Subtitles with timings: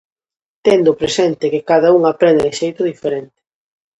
[0.65, 3.39] Tendo presente que cada un aprende de xeito diferente.